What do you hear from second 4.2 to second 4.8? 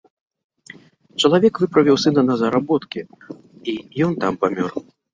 там памёр.